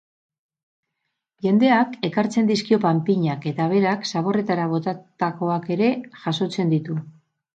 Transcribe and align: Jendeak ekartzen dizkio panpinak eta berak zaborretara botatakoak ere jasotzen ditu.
Jendeak 1.47 1.91
ekartzen 2.09 2.47
dizkio 2.51 2.79
panpinak 2.87 3.45
eta 3.51 3.67
berak 3.75 4.09
zaborretara 4.15 4.67
botatakoak 4.73 5.71
ere 5.77 5.91
jasotzen 6.25 6.75
ditu. 6.75 6.99